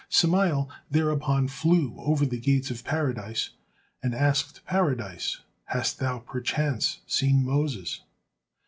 [0.09, 3.51] '"Samael thereupon flew over the gates of Paradise
[4.01, 8.01] and asked Paradise, "Hast thou perchance seen Moses?"